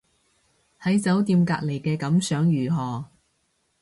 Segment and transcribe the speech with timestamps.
[0.81, 3.05] 喺酒店隔離嘅感想如何